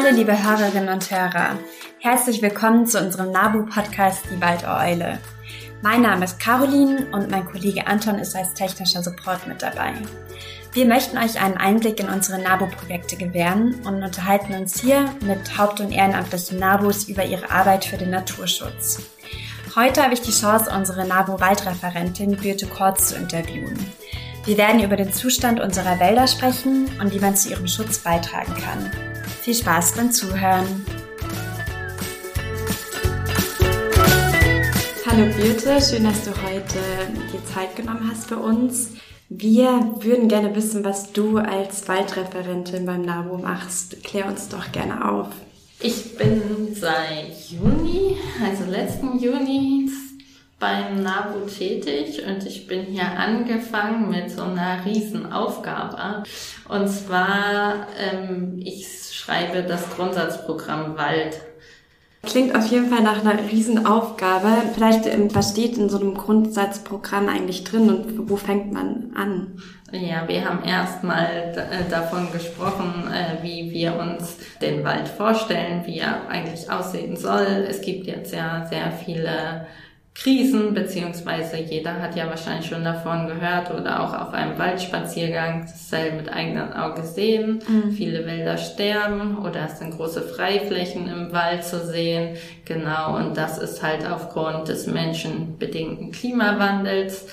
[0.00, 1.58] Hallo liebe Hörerinnen und Hörer,
[1.98, 5.18] herzlich willkommen zu unserem NABU-Podcast Die Waldeule.
[5.82, 9.94] Mein Name ist Caroline und mein Kollege Anton ist als technischer Support mit dabei.
[10.72, 15.80] Wir möchten euch einen Einblick in unsere NABU-Projekte gewähren und unterhalten uns hier mit haupt-
[15.80, 19.00] und ehrenamtlichen NABUs über ihre Arbeit für den Naturschutz.
[19.74, 23.76] Heute habe ich die Chance, unsere NABU-Waldreferentin Birte Kortz zu interviewen.
[24.44, 28.54] Wir werden über den Zustand unserer Wälder sprechen und wie man zu ihrem Schutz beitragen
[28.54, 28.92] kann.
[29.48, 30.84] Viel Spaß beim Zuhören.
[35.06, 36.78] Hallo Birte, schön, dass du heute
[37.32, 38.90] die Zeit genommen hast für uns.
[39.30, 44.04] Wir würden gerne wissen, was du als Waldreferentin beim NABU machst.
[44.04, 45.28] Klär uns doch gerne auf.
[45.80, 49.88] Ich bin seit Juni, also letzten Juni,
[50.58, 56.24] beim NABU tätig und ich bin hier angefangen mit so einer Riesenaufgabe.
[56.68, 61.40] Und zwar, ähm, ich schreibe das Grundsatzprogramm Wald.
[62.22, 64.48] Klingt auf jeden Fall nach einer Riesenaufgabe.
[64.74, 69.62] Vielleicht, ähm, was steht in so einem Grundsatzprogramm eigentlich drin und wo fängt man an?
[69.92, 76.00] Ja, wir haben erstmal äh, davon gesprochen, äh, wie wir uns den Wald vorstellen, wie
[76.00, 77.66] er eigentlich aussehen soll.
[77.68, 79.66] Es gibt jetzt ja sehr viele
[80.20, 86.16] Krisen, beziehungsweise jeder hat ja wahrscheinlich schon davon gehört oder auch auf einem Waldspaziergang dasselbe
[86.16, 87.62] mit eigenen Augen gesehen.
[87.68, 87.92] Mhm.
[87.92, 92.36] Viele Wälder sterben oder es sind große Freiflächen im Wald zu sehen.
[92.64, 97.28] Genau, und das ist halt aufgrund des menschenbedingten Klimawandels.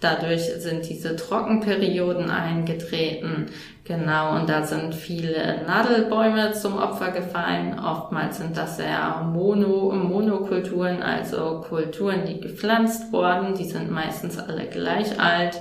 [0.00, 3.46] Dadurch sind diese Trockenperioden eingetreten.
[3.84, 7.78] Genau, und da sind viele Nadelbäume zum Opfer gefallen.
[7.78, 13.54] Oftmals sind das sehr Mono, Monokulturen, also Kulturen, die gepflanzt wurden.
[13.54, 15.60] Die sind meistens alle gleich alt.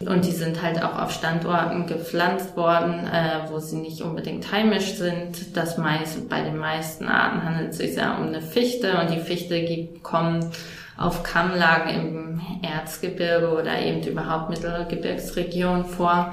[0.00, 4.94] Und die sind halt auch auf Standorten gepflanzt worden, äh, wo sie nicht unbedingt heimisch
[4.94, 5.54] sind.
[5.54, 9.20] Das meist, bei den meisten Arten handelt es sich ja um eine Fichte und die
[9.20, 10.50] Fichte gibt, kommen
[11.00, 16.32] auf Kammlagen im Erzgebirge oder eben überhaupt Mittelgebirgsregion vor.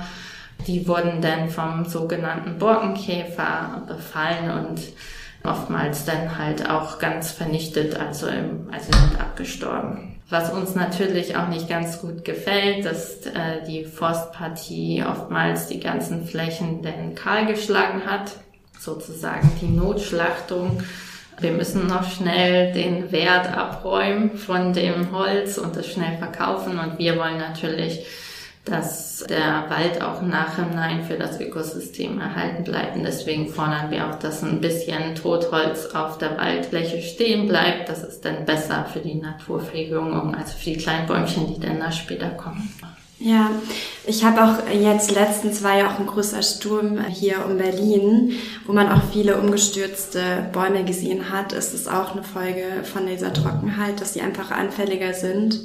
[0.67, 4.81] Die wurden dann vom sogenannten Borkenkäfer befallen und
[5.43, 10.19] oftmals dann halt auch ganz vernichtet, also, im, also sind abgestorben.
[10.29, 16.25] Was uns natürlich auch nicht ganz gut gefällt, dass äh, die Forstpartie oftmals die ganzen
[16.25, 18.33] Flächen denn kahlgeschlagen hat,
[18.77, 20.83] sozusagen die Notschlachtung.
[21.39, 26.97] Wir müssen noch schnell den Wert abräumen von dem Holz und es schnell verkaufen und
[26.97, 28.05] wir wollen natürlich
[28.69, 32.95] dass der Wald auch nachhinein für das Ökosystem erhalten bleibt.
[32.95, 37.89] Und deswegen fordern wir auch, dass ein bisschen Totholz auf der Waldfläche stehen bleibt.
[37.89, 41.91] Das ist dann besser für die Naturverjüngung, also für die kleinen Bäumchen, die dann da
[41.91, 42.73] später kommen.
[43.19, 43.49] Ja,
[44.05, 48.33] ich habe auch jetzt letztens war ja auch ein großer Sturm hier um Berlin,
[48.67, 51.51] wo man auch viele umgestürzte Bäume gesehen hat.
[51.51, 55.59] Ist es auch eine Folge von dieser Trockenheit, dass sie einfach anfälliger sind?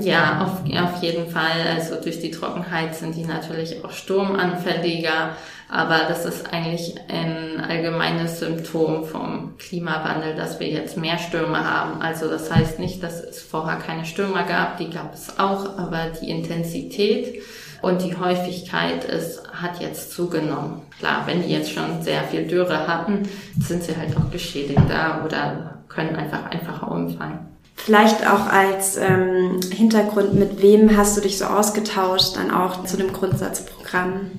[0.00, 1.66] Ja, auf, auf jeden Fall.
[1.76, 5.36] Also durch die Trockenheit sind die natürlich auch sturmanfälliger.
[5.72, 12.02] Aber das ist eigentlich ein allgemeines Symptom vom Klimawandel, dass wir jetzt mehr Stürme haben.
[12.02, 16.06] Also das heißt nicht, dass es vorher keine Stürme gab, die gab es auch, aber
[16.20, 17.40] die Intensität
[17.82, 20.82] und die Häufigkeit ist, hat jetzt zugenommen.
[20.98, 23.28] Klar, wenn die jetzt schon sehr viel Dürre hatten,
[23.60, 27.38] sind sie halt auch geschädigter oder können einfach einfacher umfallen.
[27.76, 32.96] Vielleicht auch als ähm, Hintergrund, mit wem hast du dich so ausgetauscht, dann auch zu
[32.96, 34.32] dem Grundsatzprogramm?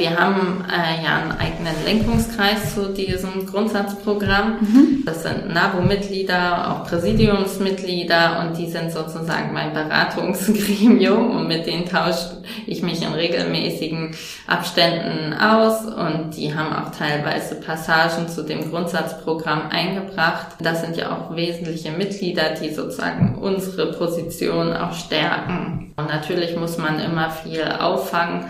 [0.00, 4.58] Wir haben äh, ja einen eigenen Lenkungskreis zu diesem Grundsatzprogramm.
[4.60, 5.02] Mhm.
[5.04, 12.40] Das sind NABU-Mitglieder, auch Präsidiumsmitglieder und die sind sozusagen mein Beratungsgremium und mit denen tausche
[12.64, 14.14] ich mich in regelmäßigen
[14.46, 20.46] Abständen aus und die haben auch teilweise Passagen zu dem Grundsatzprogramm eingebracht.
[20.60, 25.92] Das sind ja auch wesentliche Mitglieder, die sozusagen unsere Position auch stärken.
[25.96, 28.44] Und natürlich muss man immer viel auffangen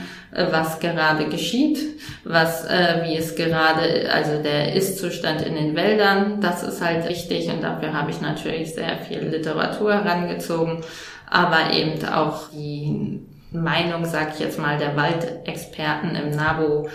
[0.51, 1.79] was gerade geschieht,
[2.25, 7.49] was, äh, wie es gerade, also der Ist-Zustand in den Wäldern, das ist halt wichtig
[7.49, 10.83] und dafür habe ich natürlich sehr viel Literatur herangezogen,
[11.29, 13.21] aber eben auch die
[13.51, 16.89] Meinung, sag ich jetzt mal, der Waldexperten im NABU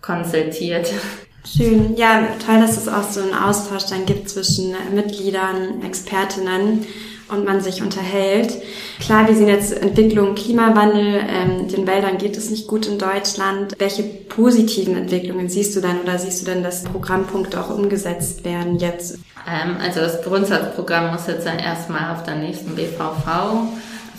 [0.00, 0.90] konsultiert.
[1.46, 1.94] Schön.
[1.96, 6.86] Ja, toll, dass es auch so einen Austausch dann gibt zwischen Mitgliedern, Expertinnen
[7.28, 8.54] und man sich unterhält.
[9.00, 13.74] Klar, wir sehen jetzt Entwicklung, Klimawandel, ähm, den Wäldern geht es nicht gut in Deutschland.
[13.78, 18.78] Welche positiven Entwicklungen siehst du dann oder siehst du denn, dass Programmpunkte auch umgesetzt werden
[18.78, 19.18] jetzt?
[19.46, 23.68] Ähm, also das Grundsatzprogramm muss jetzt erstmal auf der nächsten BVV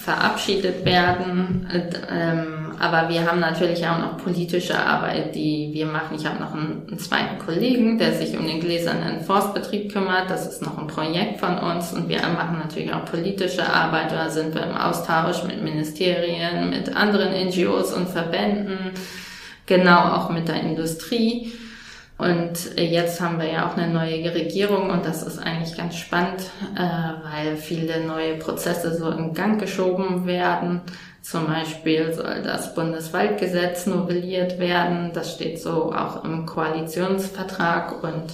[0.04, 1.68] verabschiedet werden.
[2.10, 6.18] Ähm, aber wir haben natürlich auch noch politische Arbeit, die wir machen.
[6.18, 10.30] Ich habe noch einen, einen, zweiten Kollegen, der sich um den gläsernen Forstbetrieb kümmert.
[10.30, 14.12] Das ist noch ein Projekt von uns und wir machen natürlich auch politische Arbeit.
[14.12, 18.92] Da sind wir im Austausch mit Ministerien, mit anderen NGOs und Verbänden,
[19.66, 21.54] genau auch mit der Industrie.
[22.18, 26.44] Und jetzt haben wir ja auch eine neue Regierung und das ist eigentlich ganz spannend,
[26.75, 30.81] äh, weil viele neue Prozesse so in Gang geschoben werden.
[31.25, 35.10] Zum Beispiel soll das Bundeswaldgesetz novelliert werden.
[35.12, 38.25] Das steht so auch im Koalitionsvertrag und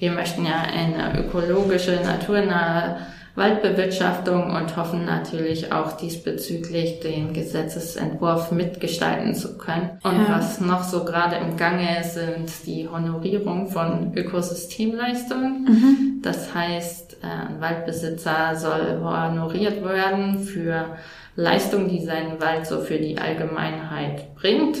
[0.00, 2.96] wir möchten ja eine ökologische, naturnahe
[3.36, 10.00] Waldbewirtschaftung und hoffen natürlich auch diesbezüglich den Gesetzesentwurf mitgestalten zu können.
[10.02, 10.38] Und ja.
[10.38, 15.64] was noch so gerade im Gange ist, sind die Honorierung von Ökosystemleistungen.
[15.64, 16.20] Mhm.
[16.22, 20.96] Das heißt, äh, ein Waldbesitzer soll honoriert werden für
[21.40, 24.76] Leistungen, die seinen Wald so für die Allgemeinheit bringt.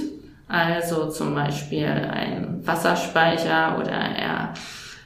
[0.48, 4.54] Also zum Beispiel ein Wasserspeicher oder er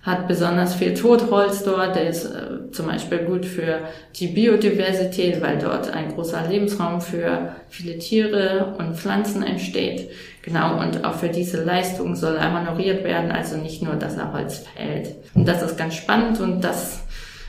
[0.02, 1.96] hat besonders viel Totholz dort.
[1.96, 3.80] Der ist äh, zum Beispiel gut für
[4.16, 10.10] die Biodiversität, weil dort ein großer Lebensraum für viele Tiere und Pflanzen entsteht.
[10.42, 14.32] Genau, und auch für diese Leistung soll er honoriert werden, also nicht nur, dass er
[14.34, 15.14] Holz fällt.
[15.34, 17.03] Und das ist ganz spannend und das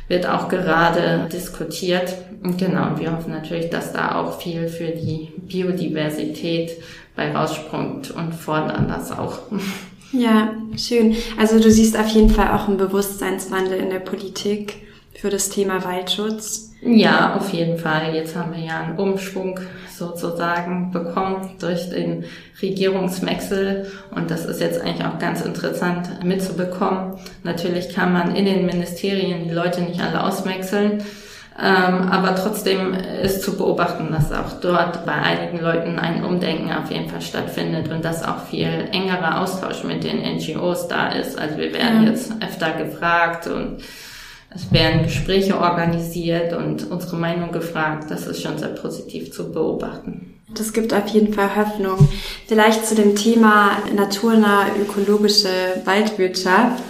[0.07, 2.13] wird auch gerade diskutiert.
[2.43, 6.71] Und genau, und wir hoffen natürlich, dass da auch viel für die Biodiversität
[7.15, 9.39] bei raussprungt und fordern das auch.
[10.11, 11.15] Ja, schön.
[11.37, 14.75] Also du siehst auf jeden Fall auch einen Bewusstseinswandel in der Politik
[15.13, 16.64] für das Thema Waldschutz.
[16.81, 18.13] Ja, auf jeden Fall.
[18.13, 19.59] Jetzt haben wir ja einen Umschwung
[19.97, 22.25] sozusagen bekommen durch den
[22.61, 27.17] Regierungswechsel und das ist jetzt eigentlich auch ganz interessant mitzubekommen.
[27.43, 31.03] Natürlich kann man in den Ministerien die Leute nicht alle auswechseln,
[31.57, 32.93] ähm, aber trotzdem
[33.23, 37.89] ist zu beobachten, dass auch dort bei einigen Leuten ein Umdenken auf jeden Fall stattfindet
[37.89, 41.39] und dass auch viel engerer Austausch mit den NGOs da ist.
[41.39, 42.09] Also wir werden ja.
[42.09, 43.77] jetzt öfter gefragt und
[44.55, 48.09] es werden Gespräche organisiert und unsere Meinung gefragt.
[48.09, 50.35] Das ist schon sehr positiv zu beobachten.
[50.53, 52.07] Das gibt auf jeden Fall Hoffnung.
[52.47, 55.49] Vielleicht zu dem Thema naturnah ökologische
[55.83, 56.83] Waldwirtschaft.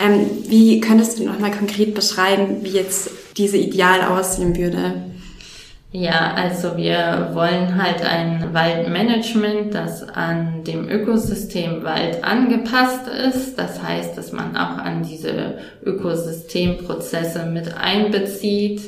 [0.00, 5.11] Ähm, wie könntest du noch mal konkret beschreiben, wie jetzt diese ideal aussehen würde?
[5.94, 13.58] Ja, also wir wollen halt ein Waldmanagement, das an dem Ökosystem Wald angepasst ist.
[13.58, 18.80] Das heißt, dass man auch an diese Ökosystemprozesse mit einbezieht.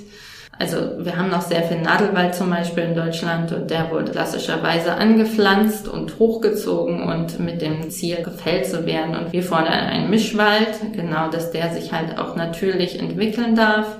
[0.58, 4.94] Also wir haben noch sehr viel Nadelwald zum Beispiel in Deutschland und der wurde klassischerweise
[4.94, 9.14] angepflanzt und hochgezogen und mit dem Ziel gefällt zu werden.
[9.14, 13.98] Und wir fordern einen Mischwald, genau, dass der sich halt auch natürlich entwickeln darf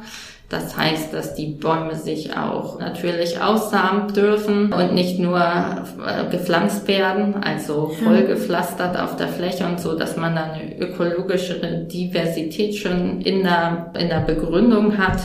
[0.55, 6.87] das heißt, dass die Bäume sich auch natürlich aussamen dürfen und nicht nur äh, gepflanzt
[6.87, 12.77] werden, also voll gepflastert auf der Fläche und so, dass man dann eine ökologischere Diversität
[12.77, 15.19] schon in der, in der Begründung hat.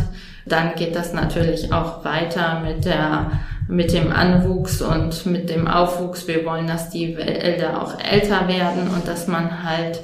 [0.48, 3.32] Dann geht das natürlich auch weiter mit der
[3.68, 6.28] mit dem Anwuchs und mit dem Aufwuchs.
[6.28, 10.00] Wir wollen, dass die Wälder auch älter werden und dass man halt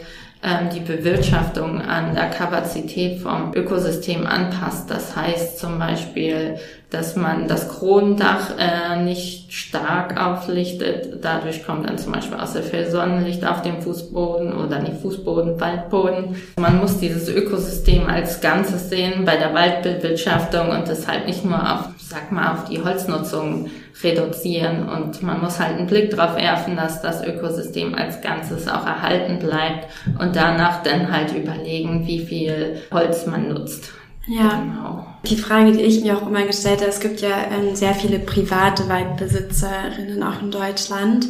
[0.46, 4.92] ähm, die Bewirtschaftung an der Kapazität vom Ökosystem anpasst.
[4.92, 6.58] Das heißt zum Beispiel,
[6.92, 11.24] dass man das Kronendach äh, nicht stark auflichtet.
[11.24, 15.60] Dadurch kommt dann zum Beispiel aus der viel Sonnenlicht auf dem Fußboden oder nicht Fußboden,
[15.60, 16.36] Waldboden.
[16.58, 21.90] Man muss dieses Ökosystem als Ganzes sehen bei der Waldbewirtschaftung und deshalb nicht nur auf,
[22.08, 23.70] sag mal, auf die Holznutzung
[24.04, 24.88] reduzieren.
[24.88, 29.40] Und man muss halt einen Blick darauf werfen, dass das Ökosystem als Ganzes auch erhalten
[29.40, 29.88] bleibt
[30.20, 33.92] und danach dann halt überlegen, wie viel Holz man nutzt.
[34.28, 34.60] Ja.
[34.60, 35.06] Genau.
[35.26, 38.20] Die Frage, die ich mir auch immer gestellt habe, es gibt ja ähm, sehr viele
[38.20, 41.28] private Waldbesitzerinnen auch in Deutschland.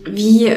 [0.00, 0.52] Wie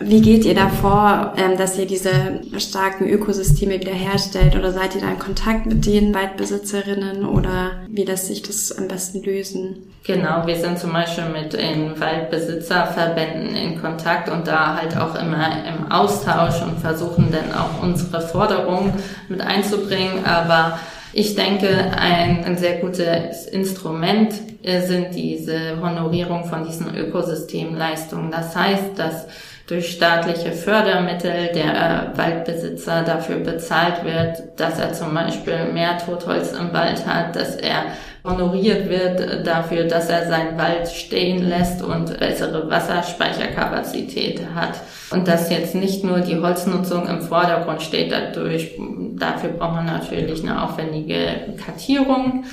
[0.00, 4.56] wie geht ihr da vor, ähm, dass ihr diese starken Ökosysteme wiederherstellt?
[4.56, 8.88] Oder seid ihr da in Kontakt mit den Waldbesitzerinnen oder wie lässt sich das am
[8.88, 9.92] besten lösen?
[10.04, 15.48] Genau, wir sind zum Beispiel mit den Waldbesitzerverbänden in Kontakt und da halt auch immer
[15.66, 18.94] im Austausch und versuchen dann auch unsere Forderungen
[19.28, 20.24] mit einzubringen.
[20.24, 20.78] Aber
[21.12, 24.32] ich denke, ein, ein sehr gutes Instrument
[24.64, 28.30] sind diese Honorierung von diesen Ökosystemleistungen.
[28.30, 29.26] Das heißt, dass
[29.66, 36.52] durch staatliche Fördermittel der äh, Waldbesitzer dafür bezahlt wird, dass er zum Beispiel mehr Totholz
[36.52, 37.84] im Wald hat, dass er
[38.24, 44.80] honoriert wird dafür, dass er seinen Wald stehen lässt und bessere Wasserspeicherkapazität hat.
[45.10, 48.72] Und dass jetzt nicht nur die Holznutzung im Vordergrund steht dadurch.
[49.18, 52.44] Dafür braucht man natürlich eine aufwendige Kartierung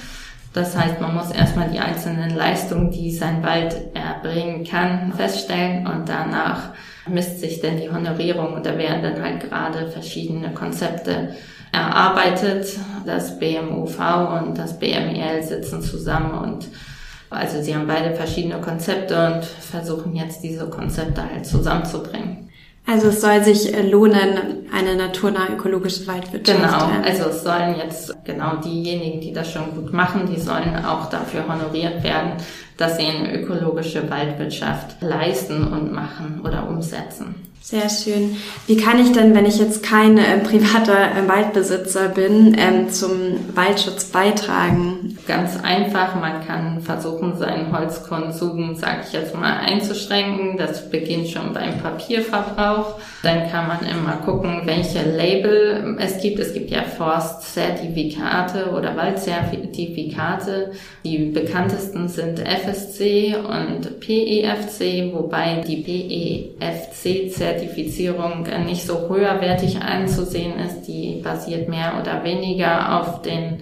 [0.54, 6.10] Das heißt, man muss erstmal die einzelnen Leistungen, die sein Wald erbringen kann, feststellen und
[6.10, 6.74] danach
[7.10, 11.36] misst sich denn die Honorierung und da werden dann halt gerade verschiedene Konzepte
[11.72, 12.68] erarbeitet.
[13.06, 14.00] Das BMUV
[14.42, 16.68] und das BMEL sitzen zusammen und
[17.30, 22.50] also sie haben beide verschiedene Konzepte und versuchen jetzt diese Konzepte halt zusammenzubringen.
[22.88, 26.60] Also es soll sich lohnen, eine naturnahe ökologische Waldwirtschaft.
[26.60, 31.10] Genau, also es sollen jetzt genau diejenigen, die das schon gut machen, die sollen auch
[31.10, 32.34] dafür honoriert werden,
[32.78, 37.36] dass sie eine ökologische Waldwirtschaft leisten und machen oder umsetzen.
[37.62, 38.36] Sehr schön.
[38.66, 43.12] Wie kann ich denn, wenn ich jetzt kein äh, privater äh, Waldbesitzer bin, ähm, zum
[43.54, 45.18] Waldschutz beitragen?
[45.28, 50.58] Ganz einfach, man kann versuchen, seinen Holzkonsum, sage ich jetzt mal, einzuschränken.
[50.58, 52.96] Das beginnt schon beim Papierverbrauch.
[53.22, 56.40] Dann kann man immer gucken, welche Label es gibt.
[56.40, 60.72] Es gibt ja Forstzertifikate oder Waldzertifikate.
[61.04, 70.84] Die bekanntesten sind FSC und PEFC, wobei die PEFC-Zertifikate Zertifizierung nicht so höherwertig anzusehen ist.
[70.88, 73.62] Die basiert mehr oder weniger auf den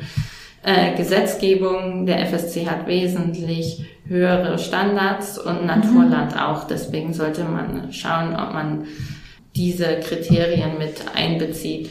[0.64, 2.06] äh, Gesetzgebungen.
[2.06, 6.42] Der FSC hat wesentlich höhere Standards und Naturland mhm.
[6.42, 6.66] auch.
[6.66, 8.86] Deswegen sollte man schauen, ob man
[9.58, 11.90] diese Kriterien mit einbezieht.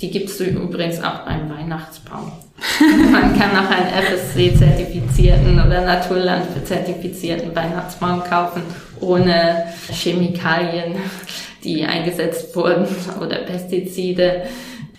[0.00, 2.32] Die gibt es übrigens auch beim Weihnachtsbaum.
[3.12, 8.62] Man kann auch einen FSC-zertifizierten oder Naturland-zertifizierten Weihnachtsbaum kaufen,
[9.00, 10.96] ohne Chemikalien,
[11.64, 12.86] die eingesetzt wurden
[13.20, 14.42] oder Pestizide.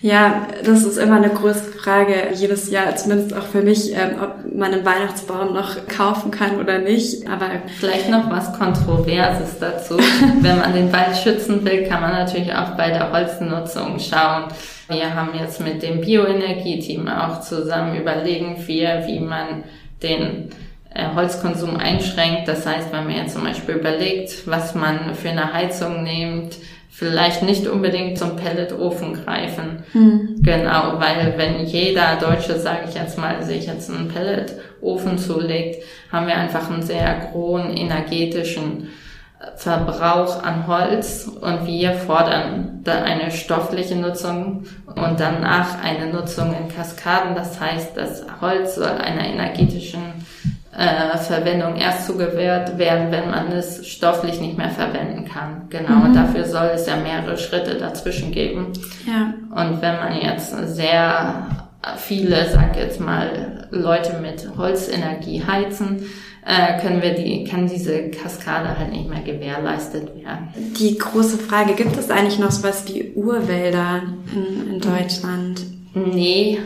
[0.00, 4.54] Ja, das ist immer eine große Frage jedes Jahr, zumindest auch für mich, ähm, ob
[4.54, 7.28] man einen Weihnachtsbaum noch kaufen kann oder nicht.
[7.28, 7.46] Aber
[7.80, 9.96] vielleicht noch was Kontroverses dazu.
[10.40, 14.44] Wenn man den Wald schützen will, kann man natürlich auch bei der Holznutzung schauen.
[14.88, 19.64] Wir haben jetzt mit dem Bioenergieteam auch zusammen überlegen wir, wie man
[20.00, 20.50] den
[20.94, 22.46] äh, Holzkonsum einschränkt.
[22.46, 26.56] Das heißt, wenn man jetzt zum Beispiel überlegt, was man für eine Heizung nimmt,
[26.90, 29.82] vielleicht nicht unbedingt zum Pelletofen greifen.
[29.92, 30.36] Mhm.
[30.40, 36.26] Genau, weil wenn jeder Deutsche, sage ich jetzt mal, sich jetzt einen Pelletofen zulegt, haben
[36.26, 38.88] wir einfach einen sehr hohen energetischen
[39.38, 46.54] äh, Verbrauch an Holz und wir fordern da eine stoffliche Nutzung und danach eine Nutzung
[46.58, 47.34] in Kaskaden.
[47.34, 50.02] Das heißt, das Holz soll einer energetischen
[50.78, 55.62] äh, Verwendung erst zugewährt werden, wenn man es stofflich nicht mehr verwenden kann.
[55.70, 56.02] Genau, mhm.
[56.04, 58.68] und dafür soll es ja mehrere Schritte dazwischen geben.
[59.04, 59.34] Ja.
[59.50, 61.48] Und wenn man jetzt sehr
[61.96, 66.06] viele, sag jetzt mal, Leute mit Holzenergie heizen,
[66.46, 70.48] äh, können wir die, kann diese Kaskade halt nicht mehr gewährleistet werden.
[70.78, 75.60] Die große Frage, gibt es eigentlich noch sowas wie Urwälder in, in Deutschland?
[75.94, 76.58] Nee,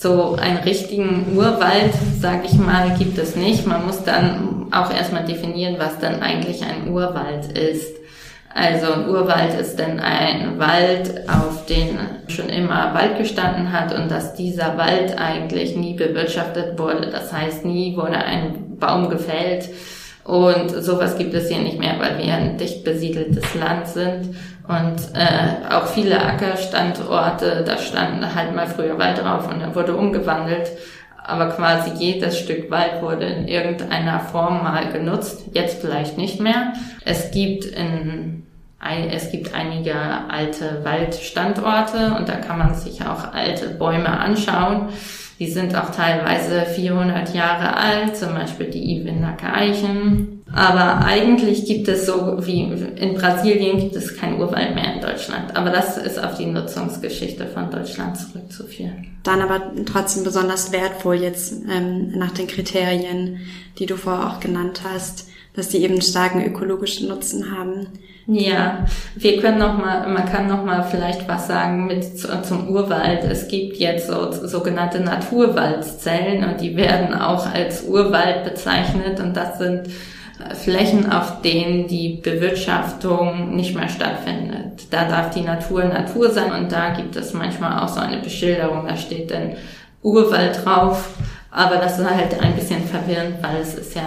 [0.00, 3.66] so einen richtigen Urwald, sag ich mal, gibt es nicht.
[3.66, 7.96] Man muss dann auch erstmal definieren, was dann eigentlich ein Urwald ist.
[8.52, 14.10] Also ein Urwald ist dann ein Wald, auf den schon immer Wald gestanden hat und
[14.10, 17.10] dass dieser Wald eigentlich nie bewirtschaftet wurde.
[17.10, 19.68] Das heißt, nie wurde ein Baum gefällt
[20.24, 24.34] und sowas gibt es hier nicht mehr, weil wir ein dicht besiedeltes Land sind
[24.68, 29.96] und äh, auch viele Ackerstandorte, da standen halt mal früher Wald drauf und er wurde
[29.96, 30.70] umgewandelt.
[31.22, 36.72] Aber quasi jedes Stück Wald wurde in irgendeiner Form mal genutzt, jetzt vielleicht nicht mehr.
[37.04, 38.46] Es gibt in
[39.12, 44.88] es gibt einige alte Waldstandorte und da kann man sich auch alte Bäume anschauen.
[45.40, 50.44] Die sind auch teilweise 400 Jahre alt, zum Beispiel die Iwinaka Eichen.
[50.52, 55.56] Aber eigentlich gibt es so wie in Brasilien gibt es kein Urwald mehr in Deutschland.
[55.56, 59.06] Aber das ist auf die Nutzungsgeschichte von Deutschland zurückzuführen.
[59.22, 63.38] Dann aber trotzdem besonders wertvoll jetzt ähm, nach den Kriterien,
[63.78, 67.88] die du vorher auch genannt hast, dass die eben starken ökologischen Nutzen haben.
[68.26, 73.24] Ja, wir können noch mal, man kann noch mal vielleicht was sagen mit zum Urwald.
[73.24, 79.58] Es gibt jetzt so sogenannte Naturwaldzellen und die werden auch als Urwald bezeichnet und das
[79.58, 79.88] sind
[80.54, 84.86] Flächen, auf denen die Bewirtschaftung nicht mehr stattfindet.
[84.90, 88.86] Da darf die Natur Natur sein und da gibt es manchmal auch so eine Beschilderung,
[88.86, 89.54] da steht dann
[90.02, 91.10] Urwald drauf.
[91.50, 94.02] Aber das ist halt ein bisschen verwirrend, weil es ist ja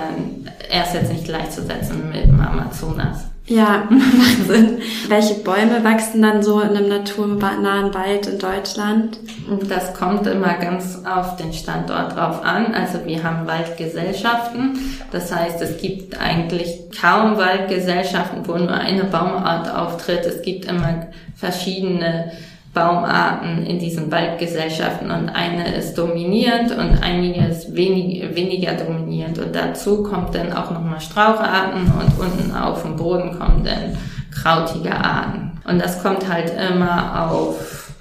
[0.72, 3.26] erst jetzt nicht gleichzusetzen mit dem Amazonas.
[3.46, 4.78] Ja, macht Sinn.
[5.10, 9.20] Welche Bäume wachsen dann so in einem naturnahen Wald in Deutschland?
[9.68, 12.74] Das kommt immer ganz auf den Standort drauf an.
[12.74, 14.80] Also wir haben Waldgesellschaften.
[15.12, 20.26] Das heißt, es gibt eigentlich kaum Waldgesellschaften, wo nur eine Baumart auftritt.
[20.26, 22.32] Es gibt immer verschiedene
[22.74, 29.56] Baumarten in diesen Waldgesellschaften und eine ist dominierend und eine ist wenig, weniger dominierend und
[29.56, 33.98] dazu kommt dann auch nochmal Straucharten und unten auf dem Boden kommen dann
[34.32, 35.52] krautige Arten.
[35.66, 37.92] Und das kommt halt immer auf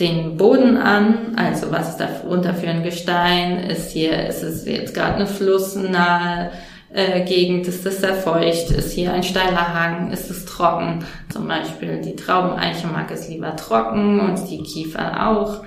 [0.00, 4.64] den Boden an, also was ist da runter für ein Gestein, ist hier, ist es
[4.64, 6.50] jetzt gerade eine flussnahe
[6.92, 11.46] äh, Gegend, ist es sehr feucht, ist hier ein steiler Hang, ist es trocken, zum
[11.46, 15.62] Beispiel die Traubeneiche mag es lieber trocken und die Kiefer auch.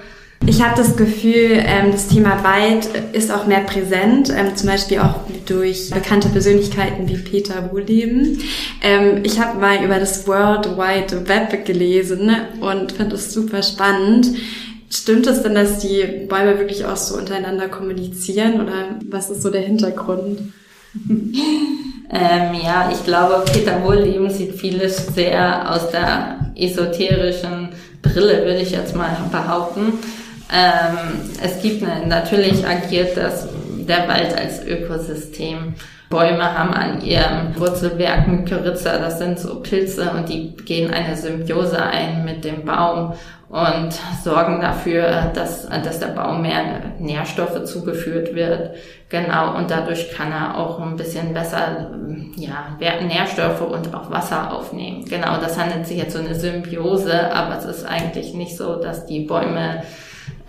[0.48, 4.98] Ich habe das Gefühl, ähm, das Thema Wald ist auch mehr präsent, ähm, zum Beispiel
[4.98, 8.40] auch durch bekannte Persönlichkeiten wie Peter Wohleben.
[8.82, 14.32] Ähm, ich habe mal über das World Wide Web gelesen und finde es super spannend.
[14.90, 19.52] Stimmt es denn, dass die Bäume wirklich auch so untereinander kommunizieren oder was ist so
[19.52, 20.40] der Hintergrund?
[21.10, 27.70] ähm, ja, ich glaube, Peter Wohleben sieht vieles sehr aus der esoterischen
[28.02, 29.94] Brille, würde ich jetzt mal behaupten.
[30.54, 33.48] Ähm, es gibt eine, natürlich agiert das,
[33.88, 35.76] der Wald als Ökosystem.
[36.12, 41.82] Bäume haben an ihrem Wurzelwerk Mykorrhiza, das sind so Pilze und die gehen eine Symbiose
[41.82, 43.14] ein mit dem Baum
[43.50, 43.92] und
[44.24, 48.76] sorgen dafür, dass, dass der Baum mehr Nährstoffe zugeführt wird.
[49.10, 51.92] Genau, und dadurch kann er auch ein bisschen besser
[52.38, 55.04] ja, Nährstoffe und auch Wasser aufnehmen.
[55.06, 59.06] Genau, das handelt sich jetzt so eine Symbiose, aber es ist eigentlich nicht so, dass
[59.06, 59.84] die Bäume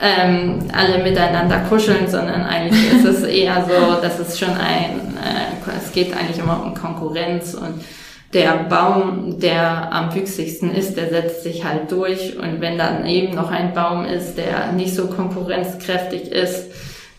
[0.00, 5.76] ähm, alle miteinander kuscheln, sondern eigentlich ist es eher so, dass es schon ein, äh,
[5.76, 7.84] es geht eigentlich immer um Konkurrenz und
[8.32, 13.34] der Baum, der am wüchsigsten ist, der setzt sich halt durch und wenn dann eben
[13.34, 16.70] noch ein Baum ist, der nicht so konkurrenzkräftig ist,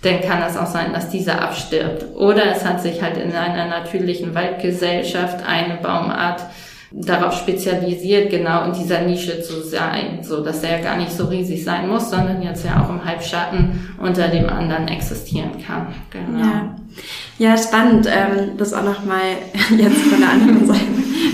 [0.01, 2.15] dann kann es auch sein, dass dieser abstirbt.
[2.15, 6.41] Oder es hat sich halt in einer natürlichen Waldgesellschaft eine Baumart
[6.95, 11.63] darauf spezialisiert, genau in dieser Nische zu sein, so dass er gar nicht so riesig
[11.63, 15.88] sein muss, sondern jetzt ja auch im Halbschatten unter dem anderen existieren kann.
[16.12, 16.39] Genau.
[16.39, 16.75] Ja.
[17.39, 19.38] Ja, spannend, ähm, das auch nochmal
[19.77, 20.81] jetzt von der anderen Seite,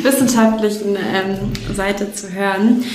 [0.01, 2.85] wissenschaftlichen ähm, Seite zu hören.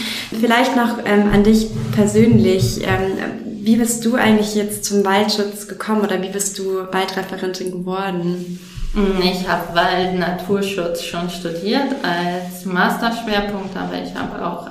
[0.40, 2.80] Vielleicht noch ähm, an dich persönlich.
[2.82, 8.58] Ähm, wie bist du eigentlich jetzt zum Waldschutz gekommen oder wie bist du Waldreferentin geworden?
[8.96, 14.68] Ich habe Wald Naturschutz schon studiert als Masterschwerpunkt, aber ich habe auch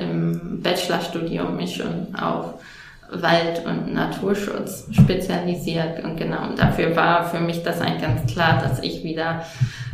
[0.00, 2.54] im Bachelorstudium mich schon auf
[3.10, 8.62] Wald- und Naturschutz spezialisiert und genau und dafür war für mich das eigentlich ganz klar,
[8.62, 9.44] dass ich wieder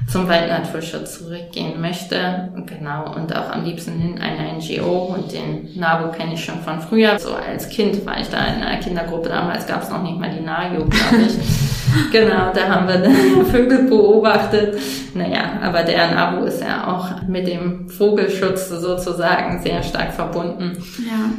[0.08, 2.52] zum Waldnaturschutz zurückgehen möchte.
[2.66, 6.80] Genau, und auch am liebsten in einer NGO und den NABU kenne ich schon von
[6.80, 7.18] früher.
[7.18, 10.30] So als Kind war ich da in einer Kindergruppe, damals gab es noch nicht mal
[10.30, 11.34] die NAJO, glaube ich.
[12.10, 14.78] genau, da haben wir Vögel beobachtet.
[15.14, 20.76] Naja, aber der NABU ist ja auch mit dem Vogelschutz sozusagen sehr stark verbunden.
[20.98, 21.30] Ja.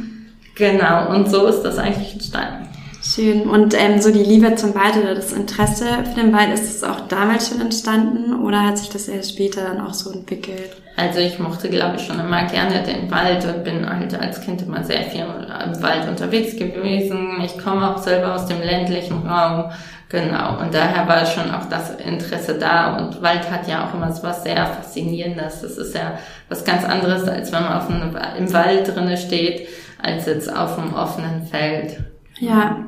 [0.56, 2.68] Genau, und so ist das eigentlich entstanden.
[3.06, 3.42] Schön.
[3.42, 6.82] Und ähm, so die Liebe zum Wald oder das Interesse für den Wald, ist es
[6.82, 10.70] auch damals schon entstanden oder hat sich das erst später dann auch so entwickelt?
[10.96, 14.62] Also ich mochte, glaube ich, schon immer gerne den Wald und bin halt als Kind
[14.62, 17.42] immer sehr viel im Wald unterwegs gewesen.
[17.44, 19.70] Ich komme auch selber aus dem ländlichen Raum.
[20.08, 22.96] Genau, und daher war schon auch das Interesse da.
[22.98, 25.62] Und Wald hat ja auch immer so was sehr Faszinierendes.
[25.62, 29.66] Das ist ja was ganz anderes, als wenn man auf einem, im Wald drinne steht,
[30.00, 31.98] als jetzt auf einem offenen Feld.
[32.38, 32.84] Ja,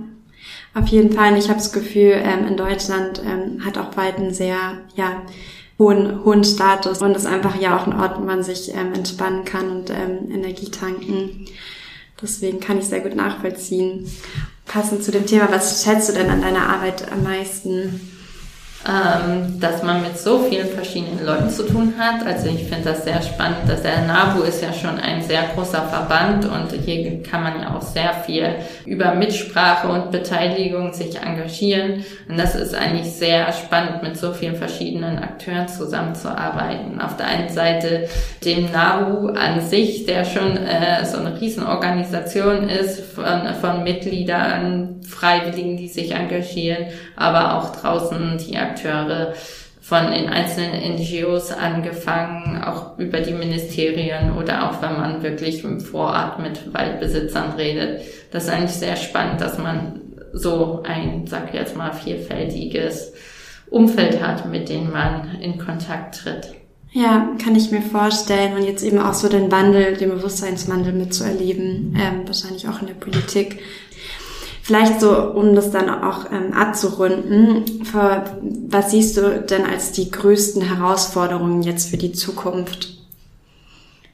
[0.75, 1.33] auf jeden Fall.
[1.33, 4.57] Und ich habe das Gefühl, ähm, in Deutschland ähm, hat auch Wald einen sehr,
[4.95, 5.23] ja,
[5.79, 9.45] hohen, hohen Status und ist einfach ja auch ein Ort, wo man sich ähm, entspannen
[9.45, 11.47] kann und ähm, Energie tanken.
[12.21, 14.07] Deswegen kann ich sehr gut nachvollziehen.
[14.77, 18.16] Passend zu dem Thema, was schätzt du denn an deiner Arbeit am meisten?
[18.89, 22.25] Ähm, dass man mit so vielen verschiedenen Leuten zu tun hat.
[22.25, 25.89] Also ich finde das sehr spannend, dass der NABU ist ja schon ein sehr großer
[25.89, 28.49] Verband und hier kann man ja auch sehr viel
[28.85, 32.05] über Mitsprache und Beteiligung sich engagieren.
[32.29, 37.01] Und das ist eigentlich sehr spannend, mit so vielen verschiedenen Akteuren zusammenzuarbeiten.
[37.01, 38.09] Auf der einen Seite
[38.45, 45.77] dem NABU an sich, der schon äh, so eine Riesenorganisation ist von, von Mitgliedern, Freiwilligen,
[45.77, 46.87] die sich engagieren,
[47.17, 49.35] aber auch draußen die Akteure
[49.81, 55.81] von den einzelnen NGOs angefangen, auch über die Ministerien oder auch wenn man wirklich im
[55.81, 58.01] Vorort mit Waldbesitzern redet.
[58.33, 60.01] Das ist eigentlich sehr spannend, dass man
[60.33, 63.13] so ein, sag jetzt mal, vielfältiges
[63.71, 66.53] Umfeld hat, mit dem man in Kontakt tritt.
[66.93, 68.57] Ja, kann ich mir vorstellen.
[68.57, 72.95] Und jetzt eben auch so den Wandel, den Bewusstseinswandel mitzuerleben, ähm, wahrscheinlich auch in der
[72.95, 73.59] Politik.
[74.67, 78.25] Vielleicht so, um das dann auch ähm, abzurunden, für,
[78.69, 82.89] was siehst du denn als die größten Herausforderungen jetzt für die Zukunft?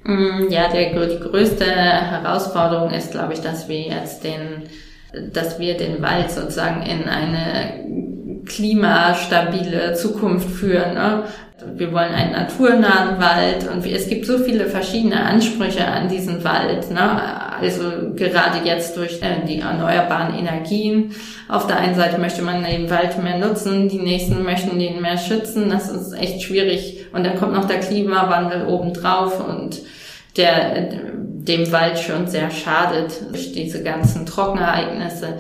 [0.04, 4.64] Mm, ja, die größte Herausforderung ist, glaube ich, dass wir jetzt den,
[5.32, 10.92] dass wir den Wald sozusagen in eine klimastabile Zukunft führen.
[10.92, 11.24] Ne?
[11.76, 16.90] wir wollen einen naturnahen Wald und es gibt so viele verschiedene Ansprüche an diesen Wald.
[16.90, 17.00] Ne?
[17.62, 21.14] Also gerade jetzt durch äh, die erneuerbaren Energien.
[21.48, 25.18] Auf der einen Seite möchte man den Wald mehr nutzen, die nächsten möchten den mehr
[25.18, 25.68] schützen.
[25.68, 27.06] Das ist echt schwierig.
[27.12, 29.80] Und dann kommt noch der Klimawandel obendrauf und
[30.36, 30.88] der
[31.44, 35.38] dem Wald schon sehr schadet durch diese ganzen Trockenereignisse.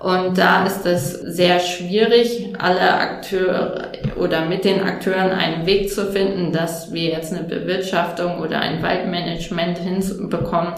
[0.00, 6.12] Und da ist es sehr schwierig, alle Akteure oder mit den Akteuren einen Weg zu
[6.12, 10.74] finden, dass wir jetzt eine Bewirtschaftung oder ein Waldmanagement hinbekommen,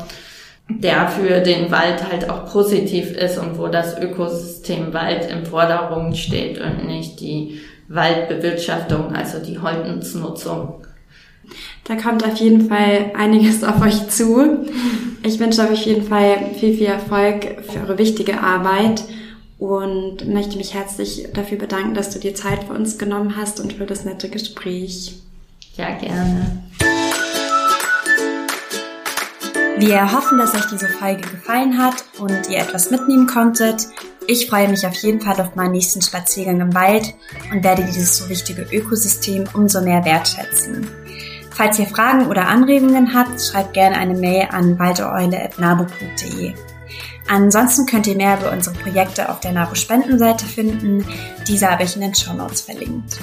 [0.68, 6.16] der für den Wald halt auch positiv ist und wo das Ökosystem Wald im Vordergrund
[6.16, 10.86] steht und nicht die Waldbewirtschaftung, also die Holznutzung.
[11.84, 14.66] Da kommt auf jeden Fall einiges auf euch zu.
[15.22, 19.04] Ich wünsche euch auf jeden Fall viel, viel Erfolg für eure wichtige Arbeit
[19.58, 23.74] und möchte mich herzlich dafür bedanken, dass du dir Zeit für uns genommen hast und
[23.74, 25.14] für das nette Gespräch.
[25.76, 26.64] Ja, gerne.
[29.78, 33.86] Wir hoffen, dass euch diese Folge gefallen hat und ihr etwas mitnehmen konntet.
[34.26, 37.14] Ich freue mich auf jeden Fall auf meinen nächsten Spaziergang im Wald
[37.52, 40.88] und werde dieses so wichtige Ökosystem umso mehr wertschätzen.
[41.50, 46.54] Falls ihr Fragen oder Anregungen habt, schreibt gerne eine Mail an waldeeule.nabu.de.
[47.28, 51.04] Ansonsten könnt ihr mehr über unsere Projekte auf der NABU Spendenseite finden.
[51.46, 53.18] Diese habe ich in den Show Notes verlinkt.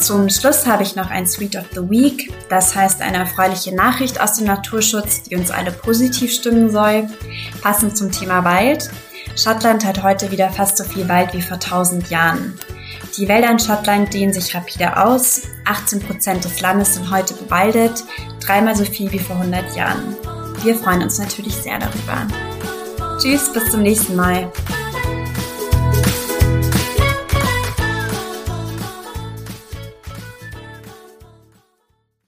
[0.00, 4.20] Zum Schluss habe ich noch ein Sweet of the Week, das heißt eine erfreuliche Nachricht
[4.20, 7.08] aus dem Naturschutz, die uns alle positiv stimmen soll.
[7.62, 8.90] Passend zum Thema Wald.
[9.36, 12.58] Schottland hat heute wieder fast so viel Wald wie vor 1000 Jahren.
[13.16, 15.42] Die Wälder in Schottland dehnen sich rapide aus.
[15.64, 18.04] 18 Prozent des Landes sind heute bewaldet,
[18.40, 20.16] dreimal so viel wie vor 100 Jahren.
[20.62, 22.26] Wir freuen uns natürlich sehr darüber.
[23.18, 24.50] Tschüss, bis zum nächsten Mal.